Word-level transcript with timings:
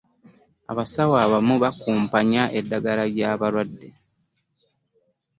Abasaeo 0.71 1.13
abamu 1.25 1.55
bakumpanya 1.63 2.43
eddagala 2.59 3.03
ly'abalwadde. 3.13 3.89